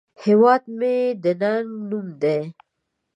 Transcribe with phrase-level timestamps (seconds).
[0.23, 2.39] هیواد مې د ننگ نوم دی